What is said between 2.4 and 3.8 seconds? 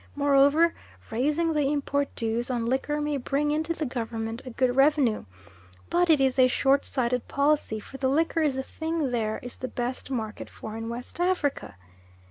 on liquor may bring into